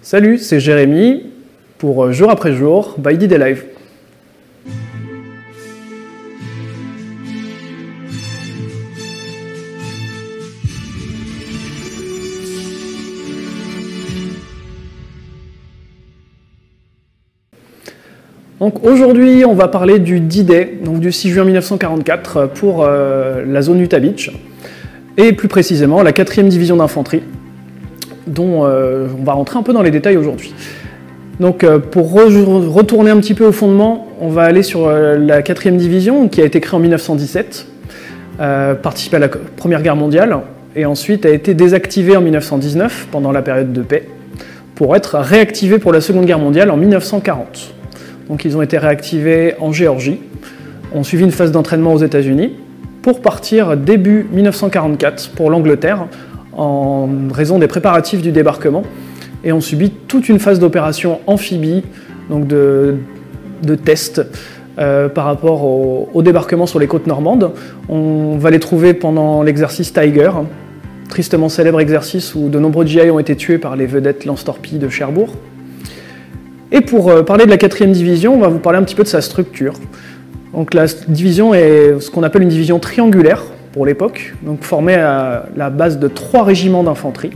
[0.00, 1.26] Salut, c'est Jérémy
[1.78, 3.64] pour euh, Jour après Jour by Day Live.
[18.58, 23.60] Donc aujourd'hui, on va parler du D-Day, donc du 6 juin 1944 pour euh, la
[23.60, 24.30] zone Utah Beach,
[25.16, 27.22] et plus précisément la 4e division d'infanterie,
[28.26, 30.54] dont euh, on va rentrer un peu dans les détails aujourd'hui.
[31.40, 35.16] Donc euh, pour re- retourner un petit peu au fondement, on va aller sur euh,
[35.16, 37.66] la 4e division qui a été créée en 1917,
[38.40, 40.38] euh, participé à la Première Guerre mondiale,
[40.76, 44.08] et ensuite a été désactivée en 1919 pendant la période de paix,
[44.74, 47.74] pour être réactivée pour la Seconde Guerre mondiale en 1940.
[48.28, 50.20] Donc ils ont été réactivés en Géorgie,
[50.94, 52.52] ont suivi une phase d'entraînement aux États-Unis,
[53.02, 56.06] pour partir début 1944 pour l'Angleterre,
[56.56, 58.82] en raison des préparatifs du débarquement,
[59.44, 61.82] et ont subi toute une phase d'opération amphibie,
[62.30, 62.96] donc de,
[63.84, 64.22] tests
[64.78, 67.52] euh, par rapport au, débarquement sur les côtes normandes.
[67.88, 70.30] On va les trouver pendant l'exercice Tiger,
[71.08, 74.88] tristement célèbre exercice où de nombreux GI ont été tués par les vedettes lance-torpilles de
[74.88, 75.30] Cherbourg.
[76.70, 79.02] Et pour euh, parler de la 4e division, on va vous parler un petit peu
[79.02, 79.74] de sa structure.
[80.54, 85.46] Donc la division est ce qu'on appelle une division triangulaire pour l'époque, donc formée à
[85.56, 87.32] la base de trois régiments d'infanterie,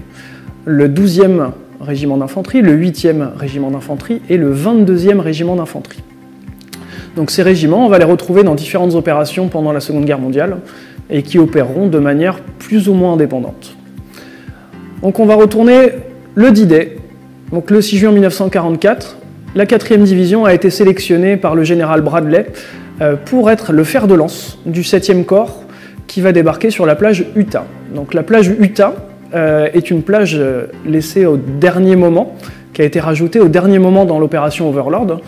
[0.65, 6.03] le 12e régiment d'infanterie, le 8e régiment d'infanterie et le 22e régiment d'infanterie.
[7.17, 10.59] Donc ces régiments, on va les retrouver dans différentes opérations pendant la Seconde Guerre mondiale
[11.09, 13.77] et qui opéreront de manière plus ou moins indépendante.
[15.03, 15.91] Donc on va retourner
[16.35, 16.99] le D-Day.
[17.53, 19.17] Donc le 6 juin 1944,
[19.55, 22.47] la 4e division a été sélectionnée par le général Bradley
[23.01, 25.63] euh, pour être le fer de lance du 7e corps
[26.07, 27.65] qui va débarquer sur la plage Utah.
[27.95, 28.95] Donc la plage Utah
[29.35, 32.37] euh, est une plage euh, laissée au dernier moment,
[32.73, 35.21] qui a été rajoutée au dernier moment dans l'opération Overlord,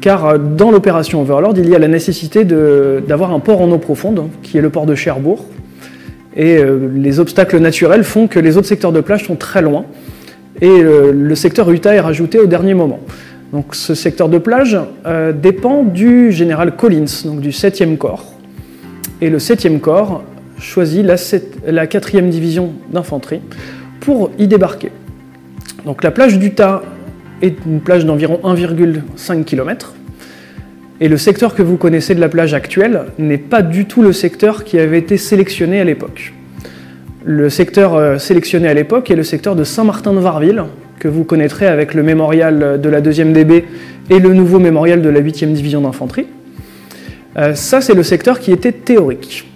[0.00, 3.78] car euh, dans l'opération Overlord, il y a la nécessité d'avoir un port en eau
[3.78, 5.44] profonde, qui est le port de Cherbourg,
[6.38, 6.62] et
[6.94, 9.86] les obstacles naturels font que les autres secteurs de plage sont très loin,
[10.60, 13.00] et le secteur Utah est rajouté au dernier moment.
[13.54, 14.78] Donc ce secteur de plage
[15.32, 18.35] dépend du général Collins, donc du 7e corps.
[19.20, 20.22] Et le 7e corps
[20.58, 23.40] choisit la, sept- la 4e division d'infanterie
[24.00, 24.90] pour y débarquer.
[25.84, 26.82] Donc la plage d'Utah
[27.42, 29.94] est une plage d'environ 1,5 km.
[31.00, 34.12] Et le secteur que vous connaissez de la plage actuelle n'est pas du tout le
[34.12, 36.32] secteur qui avait été sélectionné à l'époque.
[37.24, 40.64] Le secteur euh, sélectionné à l'époque est le secteur de Saint-Martin-de-Varville,
[40.98, 43.64] que vous connaîtrez avec le mémorial de la 2e DB
[44.08, 46.26] et le nouveau mémorial de la 8e division d'infanterie.
[47.36, 49.46] Euh, ça, c'est le secteur qui était théorique.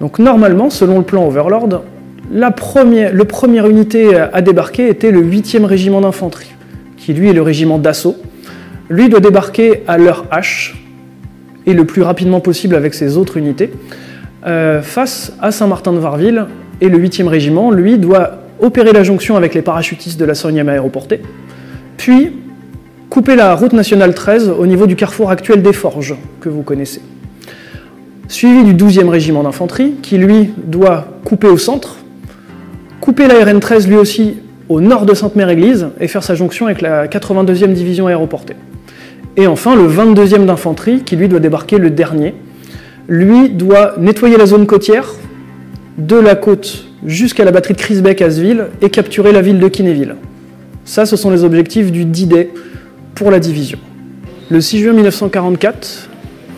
[0.00, 1.82] Donc normalement, selon le plan Overlord,
[2.30, 6.52] la première, unité à débarquer était le 8e régiment d'infanterie,
[6.96, 8.16] qui lui est le régiment d'assaut.
[8.88, 10.74] Lui doit débarquer à l'heure H,
[11.66, 13.70] et le plus rapidement possible avec ses autres unités,
[14.46, 16.46] euh, face à Saint-Martin-de-Varville,
[16.80, 20.68] et le 8e régiment, lui, doit opérer la jonction avec les parachutistes de la 100e
[20.68, 21.20] aéroportée,
[21.96, 22.32] puis
[23.12, 27.02] couper la route nationale 13 au niveau du carrefour actuel des Forges, que vous connaissez.
[28.26, 31.98] Suivi du 12e régiment d'infanterie, qui lui doit couper au centre,
[33.02, 34.38] couper la RN 13 lui aussi
[34.70, 38.56] au nord de Sainte-Mère-Église et faire sa jonction avec la 82e division aéroportée.
[39.36, 42.34] Et enfin, le 22e d'infanterie, qui lui doit débarquer le dernier,
[43.10, 45.12] lui doit nettoyer la zone côtière
[45.98, 49.68] de la côte jusqu'à la batterie de Crisbeck à Sville et capturer la ville de
[49.68, 50.14] Kinéville.
[50.86, 52.48] Ça, ce sont les objectifs du D-Day
[53.14, 53.78] pour la division.
[54.50, 56.08] Le 6 juin 1944,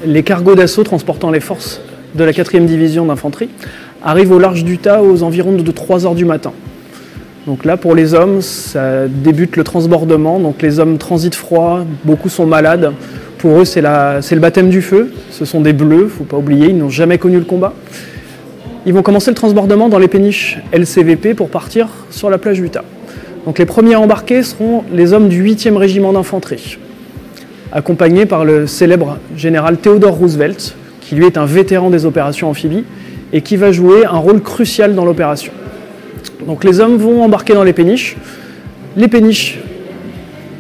[0.07, 1.81] les cargos d'assaut transportant les forces
[2.15, 3.49] de la 4e division d'infanterie
[4.03, 6.53] arrivent au large d'Utah aux environs de 3 heures du matin.
[7.47, 10.39] Donc là, pour les hommes, ça débute le transbordement.
[10.41, 12.93] Donc les hommes transitent froid, beaucoup sont malades.
[13.39, 15.13] Pour eux, c'est le baptême du feu.
[15.31, 17.75] Ce sont des bleus, faut pas oublier, ils n'ont jamais connu le combat.
[18.87, 22.85] Ils vont commencer le transbordement dans les péniches LCVP pour partir sur la plage Utah.
[23.45, 26.79] Donc les premiers à embarquer seront les hommes du 8e régiment d'infanterie,
[27.73, 32.85] accompagnés par le célèbre général Theodore Roosevelt, qui lui est un vétéran des opérations amphibies
[33.33, 35.53] et qui va jouer un rôle crucial dans l'opération.
[36.47, 38.17] Donc les hommes vont embarquer dans les péniches.
[38.97, 39.59] Les péniches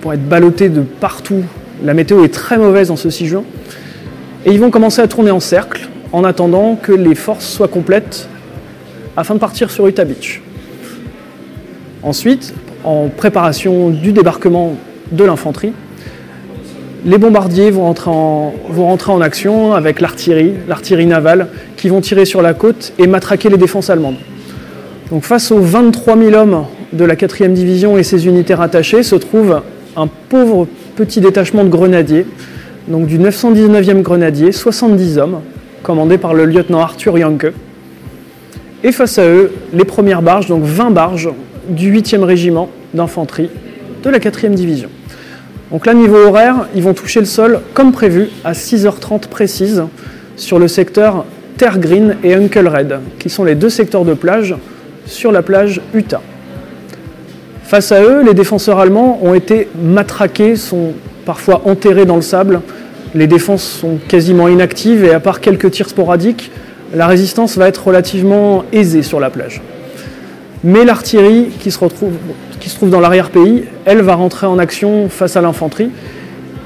[0.02, 1.42] vont être ballottées de partout.
[1.82, 3.44] La météo est très mauvaise en ce 6 juin.
[4.44, 8.28] Et ils vont commencer à tourner en cercle en attendant que les forces soient complètes
[9.16, 10.42] afin de partir sur Utah Beach.
[12.02, 12.52] Ensuite,
[12.84, 14.74] en préparation du débarquement
[15.10, 15.72] de l'infanterie,
[17.04, 22.54] les bombardiers vont rentrer en, action avec l'artillerie, l'artillerie navale, qui vont tirer sur la
[22.54, 24.16] côte et matraquer les défenses allemandes.
[25.10, 26.64] Donc face aux 23 000 hommes
[26.94, 29.60] de la 4e division et ses unités rattachées se trouve
[29.96, 30.66] un pauvre
[30.96, 32.26] petit détachement de grenadiers,
[32.88, 35.40] donc du 919e grenadier, 70 hommes,
[35.82, 37.52] commandés par le lieutenant Arthur Yanke.
[38.82, 41.30] Et face à eux, les premières barges, donc 20 barges
[41.68, 43.50] du 8e régiment d'infanterie
[44.02, 44.88] de la 4e division.
[45.70, 49.82] Donc là, niveau horaire, ils vont toucher le sol comme prévu à 6h30 précise
[50.36, 51.24] sur le secteur
[51.56, 54.54] Terre Green et Uncle Red, qui sont les deux secteurs de plage
[55.06, 56.20] sur la plage Utah.
[57.64, 60.92] Face à eux, les défenseurs allemands ont été matraqués, sont
[61.24, 62.60] parfois enterrés dans le sable.
[63.14, 66.50] Les défenses sont quasiment inactives et à part quelques tirs sporadiques,
[66.94, 69.60] la résistance va être relativement aisée sur la plage.
[70.64, 75.90] Mais l'artillerie qui, se trouve dans l'arrière-pays, elle va rentrer en action face à l'infanterie.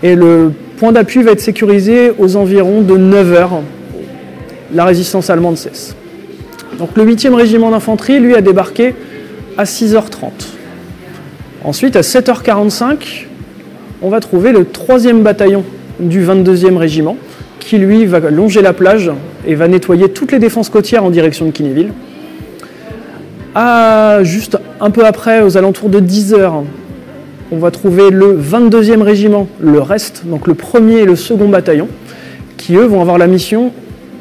[0.05, 3.61] Et le point d'appui va être sécurisé aux environs de 9 heures.
[4.73, 5.97] La résistance allemande cesse.
[6.79, 8.95] Donc le 8e régiment d'infanterie, lui, a débarqué
[9.57, 10.31] à 6h30.
[11.65, 13.27] Ensuite, à 7h45,
[14.01, 15.65] on va trouver le 3e bataillon
[15.99, 17.17] du 22e régiment,
[17.59, 19.11] qui lui va longer la plage
[19.45, 21.91] et va nettoyer toutes les défenses côtières en direction de Kinneville.
[23.61, 26.63] À, juste un peu après, aux alentours de 10h,
[27.51, 31.89] on va trouver le 22e régiment, le reste, donc le premier et le second bataillon,
[32.57, 33.73] qui eux vont avoir la mission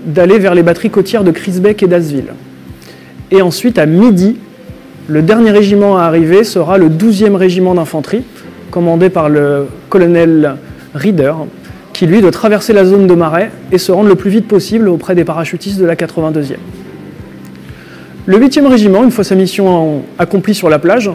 [0.08, 2.34] d'aller vers les batteries côtières de Crisbeck et d'Asville.
[3.30, 4.38] Et ensuite, à midi,
[5.08, 8.24] le dernier régiment à arriver sera le 12e régiment d'infanterie,
[8.72, 10.56] commandé par le colonel
[10.96, 11.36] Reader,
[11.94, 14.90] qui lui doit traverser la zone de marais et se rendre le plus vite possible
[14.90, 16.56] auprès des parachutistes de la 82e.
[18.28, 21.10] Le 8e régiment, une fois sa mission accomplie sur la plage,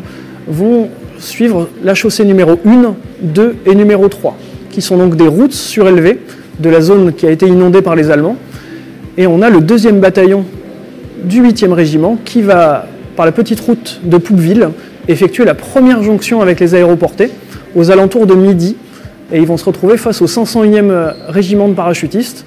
[0.49, 0.89] vont
[1.19, 4.35] suivre la chaussée numéro 1, 2 et numéro 3,
[4.71, 6.21] qui sont donc des routes surélevées
[6.59, 8.39] de la zone qui a été inondée par les Allemands.
[9.19, 10.47] Et on a le deuxième bataillon
[11.23, 14.71] du 8e régiment qui va par la petite route de Poupeville,
[15.07, 17.31] effectuer la première jonction avec les aéroportés
[17.77, 18.75] aux alentours de midi.
[19.31, 22.47] Et ils vont se retrouver face au 501e régiment de parachutistes.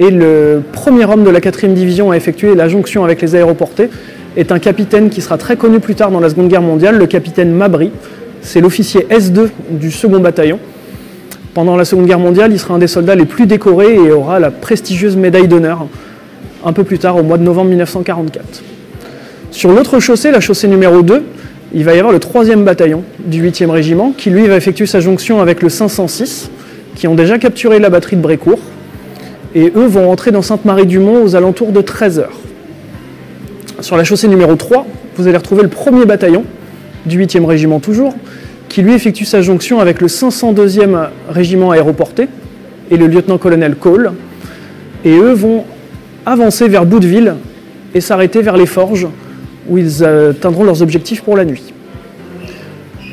[0.00, 3.90] Et le premier homme de la 4e division à effectuer la jonction avec les aéroportés
[4.36, 7.06] est un capitaine qui sera très connu plus tard dans la Seconde Guerre mondiale, le
[7.06, 7.90] capitaine Mabry.
[8.40, 10.58] C'est l'officier S2 du second bataillon.
[11.54, 14.40] Pendant la Seconde Guerre mondiale, il sera un des soldats les plus décorés et aura
[14.40, 15.86] la prestigieuse médaille d'honneur
[16.64, 18.62] un peu plus tard, au mois de novembre 1944.
[19.50, 21.22] Sur l'autre chaussée, la chaussée numéro 2,
[21.74, 25.00] il va y avoir le 3e bataillon du 8e régiment qui, lui, va effectuer sa
[25.00, 26.50] jonction avec le 506,
[26.94, 28.60] qui ont déjà capturé la batterie de Brécourt.
[29.54, 32.24] Et eux vont rentrer dans Sainte-Marie-du-Mont aux alentours de 13h.
[33.80, 36.44] Sur la chaussée numéro 3, vous allez retrouver le 1er bataillon
[37.04, 38.14] du 8e régiment toujours,
[38.68, 42.28] qui lui effectue sa jonction avec le 502e régiment aéroporté
[42.90, 44.12] et le lieutenant-colonel Cole.
[45.04, 45.64] Et eux vont
[46.24, 47.34] avancer vers Boudeville
[47.94, 49.08] et s'arrêter vers les forges
[49.68, 51.74] où ils atteindront leurs objectifs pour la nuit.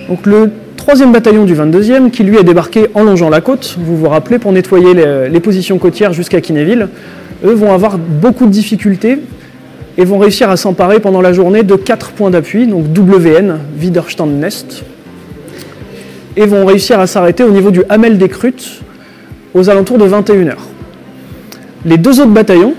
[0.08, 0.52] Donc le
[0.90, 4.40] troisième bataillon du 22e, qui lui a débarqué en longeant la côte, vous vous rappelez,
[4.40, 4.96] pour nettoyer
[5.30, 6.88] les, positions côtières jusqu'à Kinéville,
[7.46, 9.20] eux vont avoir beaucoup de difficultés
[10.00, 14.84] et vont réussir à s'emparer pendant la journée de quatre points d'appui, donc WN, Widerstand-Nest,
[16.36, 18.82] et vont réussir à s'arrêter au niveau du Hamel des Crutes
[19.54, 20.56] aux alentours de 21h.
[21.86, 22.74] Les deux autres bataillons,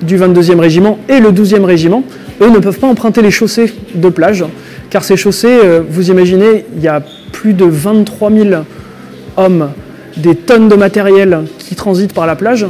[0.00, 2.02] du 22e régiment et le 12e régiment,
[2.40, 4.42] eux ne peuvent pas emprunter les chaussées de plage,
[4.88, 7.02] car ces chaussées, euh, vous imaginez, il y a
[7.36, 8.48] plus de 23 000
[9.36, 9.68] hommes,
[10.16, 12.66] des tonnes de matériel qui transitent par la plage,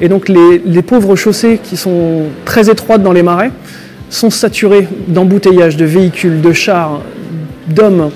[0.00, 3.50] et donc les, pauvres chaussées qui sont très étroites dans les marais
[4.08, 7.02] sont saturées d'embouteillages, de véhicules, de chars,
[7.68, 8.10] d'hommes,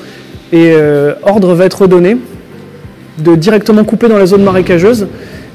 [0.50, 2.16] et euh, ordre va être donné
[3.19, 5.09] de directement couper dans la zone marécageuse.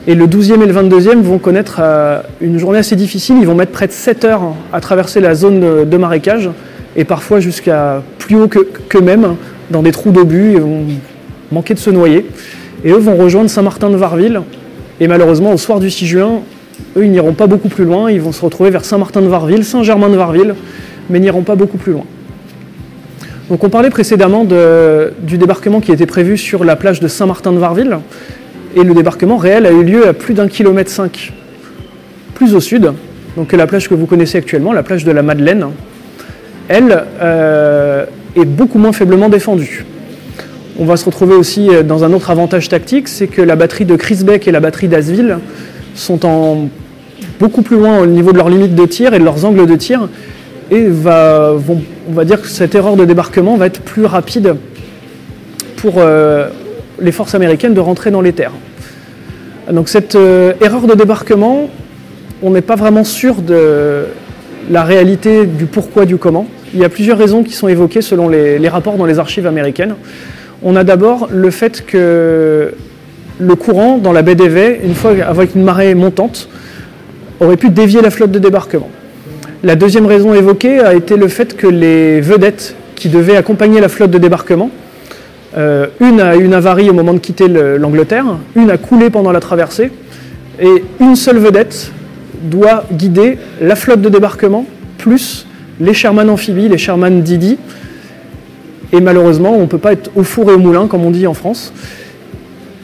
[0.05, 3.37] Et le 12e et le 22e vont connaître euh, une journée assez difficile.
[3.39, 6.51] Ils vont mettre près de 7 heures à traverser la zone de, marécage
[6.95, 9.35] et parfois jusqu'à plus haut qu'eux-mêmes,
[9.71, 10.53] dans des trous d'obus.
[10.53, 10.85] Ils vont
[11.51, 12.25] manquer de se noyer.
[12.83, 14.41] Et eux vont rejoindre Saint-Martin de Varville.
[14.99, 16.41] Et malheureusement, au soir du 6 juin,
[16.95, 18.11] eux, ils n'iront pas beaucoup plus loin.
[18.11, 20.55] Ils vont se retrouver vers Saint-Martin de Varville, Saint-Germain de Varville,
[21.09, 22.05] mais n'iront pas beaucoup plus loin.
[23.49, 27.57] Donc on parlait précédemment du débarquement qui était prévu sur la plage de Saint-Martin de
[27.57, 27.99] Varville.
[28.75, 31.31] Et le débarquement réel a eu lieu à plus d'un kilomètre cinq
[32.37, 32.91] plus au sud,
[33.35, 35.65] donc la plage que vous connaissez actuellement, la plage de la Madeleine,
[36.67, 38.05] elle euh,
[38.39, 39.85] est beaucoup moins faiblement défendue.
[40.79, 43.95] On va se retrouver aussi dans un autre avantage tactique, c'est que la batterie de
[43.95, 45.39] Crisbeck et la batterie d'Asville
[45.95, 46.69] sont en
[47.39, 49.75] beaucoup plus loin au niveau de leurs limites de tir et de leurs angles de
[49.75, 50.07] tir,
[50.69, 51.53] et va,
[52.09, 54.55] on va dire que cette erreur de débarquement va être plus rapide
[55.77, 56.49] pour euh,
[56.99, 58.53] les forces américaines de rentrer dans les terres.
[59.71, 61.69] Donc cette euh, erreur de débarquement,
[62.41, 64.05] on n'est pas vraiment sûr de
[64.69, 66.47] la réalité du pourquoi du comment.
[66.73, 69.95] Il y a plusieurs raisons qui sont évoquées selon les, rapports dans les archives américaines.
[70.63, 72.73] On a d'abord le fait que
[73.39, 76.49] le courant dans la baie d'Evey, une fois avec une marée montante,
[77.39, 78.89] aurait pu dévier la flotte de débarquement.
[79.63, 83.89] La deuxième raison évoquée a été le fait que les vedettes qui devaient accompagner la
[83.89, 84.69] flotte de débarquement,
[85.57, 89.31] euh, une a eu une avarie au moment de quitter l'Angleterre, une a coulé pendant
[89.31, 89.91] la traversée,
[90.59, 91.91] et une seule vedette
[92.43, 94.65] doit guider la flotte de débarquement,
[94.97, 95.46] plus
[95.79, 97.57] les Sherman amphibies, les Sherman Didi.
[98.93, 101.27] Et malheureusement, on ne peut pas être au four et au moulin, comme on dit
[101.27, 101.73] en France.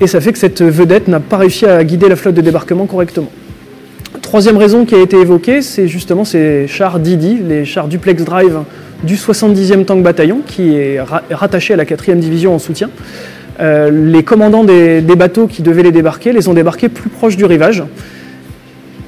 [0.01, 2.85] Et ça fait que cette vedette n'a pas réussi à guider la flotte de débarquement
[2.85, 3.29] correctement.
[4.21, 8.59] Troisième raison qui a été évoquée, c'est justement ces chars Didi, les chars duplex drive
[9.03, 10.99] du 70e Tank Bataillon, qui est
[11.31, 12.89] rattaché à la 4e division en soutien.
[13.59, 17.45] Euh, les commandants des, bateaux qui devaient les débarquer les ont débarqués plus proches du
[17.45, 17.83] rivage.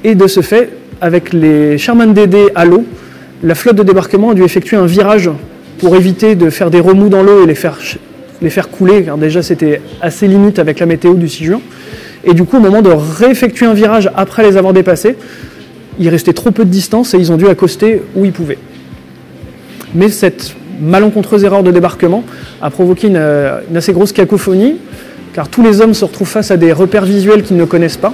[0.04, 2.84] Et de ce fait, avec les Sherman DD à l'eau,
[3.42, 5.30] la flotte de débarquement a dû effectuer un virage
[5.78, 9.80] pour éviter de faire des remous dans l'eau et les faire, couler, car déjà c'était
[10.00, 11.60] assez limite avec la météo du 6 juin.
[12.24, 15.16] Et du coup, au moment de réeffectuer un virage après les avoir dépassés,
[15.98, 18.58] il restait trop peu de distance et ils ont dû accoster où ils pouvaient.
[19.94, 22.24] Mais cette malencontreuse erreur de débarquement
[22.60, 24.76] a provoqué une, assez grosse cacophonie,
[25.34, 28.12] car tous les hommes se retrouvent face à des repères visuels qu'ils ne connaissent pas.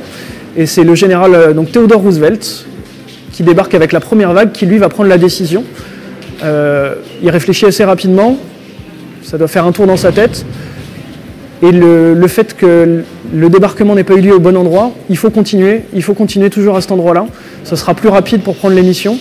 [0.57, 2.67] Et c'est le général euh, donc Theodore Roosevelt
[3.32, 5.64] qui débarque avec la première vague, qui lui va prendre la décision.
[6.44, 8.36] Euh, il réfléchit assez rapidement,
[9.22, 10.44] ça doit faire un tour dans sa tête.
[11.62, 15.30] Et le, fait que le débarquement n'ait pas eu lieu au bon endroit, il faut
[15.30, 17.26] continuer, il faut continuer toujours à cet endroit-là.
[17.62, 19.16] Ce sera plus rapide pour prendre l'émission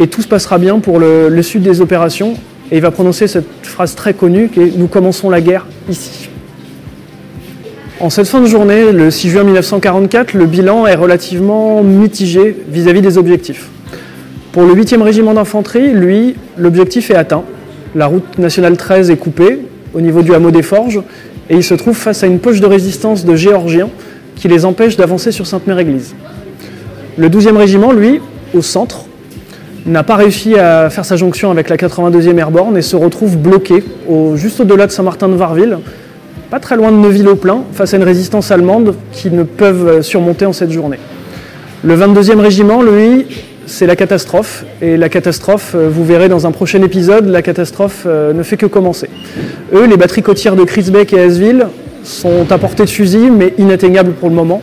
[0.00, 2.34] et tout se passera bien pour le, sud des opérations.
[2.72, 6.29] Et il va prononcer cette phrase très connue qui est Nous commençons la guerre ici.
[8.00, 13.02] En cette fin de journée, le 6 juin 1944, le bilan est relativement mitigé vis-à-vis
[13.02, 13.68] des objectifs.
[14.52, 17.42] Pour le 8e régiment d'infanterie, lui, l'objectif est atteint.
[17.94, 19.58] La route nationale 13 est coupée
[19.92, 21.02] au niveau du hameau des Forges
[21.50, 23.90] et ils se trouvent face à une poche de résistance de Géorgiens
[24.34, 26.14] qui les empêche d'avancer sur Sainte-Mère-Église.
[27.18, 28.22] Le 12e régiment, lui,
[28.54, 29.04] au centre,
[29.84, 33.84] n'a pas réussi à faire sa jonction avec la 82e Airborne et se retrouve bloqué
[34.36, 35.80] juste au-delà de Saint-Martin-de-Varville,
[36.50, 40.52] pas très loin de Neuville-au-Plain, face à une résistance allemande qui ne peuvent surmonter en
[40.52, 40.98] cette journée.
[41.84, 43.26] Le 22e régiment, lui,
[43.66, 44.64] c'est la catastrophe.
[44.82, 48.56] Et la catastrophe, euh, vous verrez dans un prochain épisode, la catastrophe euh, ne fait
[48.56, 49.08] que commencer.
[49.72, 51.68] Eux, les batteries côtières de Crisbeck et Asville,
[52.02, 54.60] sont à portée de fusil, mais inatteignables pour le moment.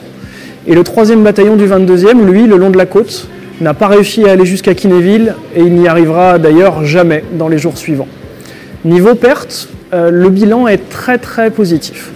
[0.67, 3.29] Et le 3e bataillon du 22e, lui, le long de la côte,
[3.61, 7.57] n'a pas réussi à aller jusqu'à Kinéville et il n'y arrivera d'ailleurs jamais dans les
[7.57, 8.07] jours suivants.
[8.83, 12.11] Niveau pertes, euh, le bilan est très très positif.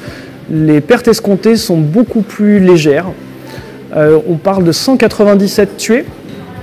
[0.52, 3.08] Les pertes escomptées sont beaucoup plus légères.
[3.96, 6.06] on parle de 197 tués,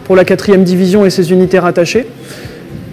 [0.09, 2.07] pour la 4e division et ses unités rattachées.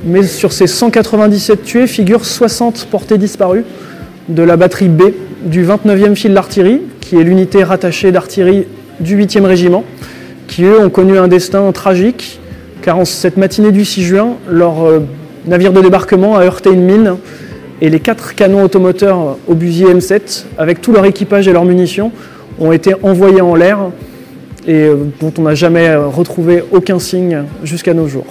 [0.06, 3.64] Mais sur ces 197 tués figurent 60 portées disparues
[4.28, 5.04] de la batterie B
[5.46, 8.66] du 29e fil d'artillerie, qui est l'unité rattachée d'artillerie
[9.00, 9.86] du 8e régiment,
[10.48, 12.40] qui eux ont connu un destin tragique,
[12.82, 15.00] car cette matinée du 6 juin, leur euh,
[15.48, 17.16] navire de débarquement a heurté une mine
[17.82, 22.12] et les quatre canons automoteurs obusier M7, avec tout leur équipage et leurs munitions,
[22.60, 23.80] ont été envoyés en l'air
[24.68, 28.26] et euh, dont on n'a jamais retrouvé aucun signe jusqu'à nos jours.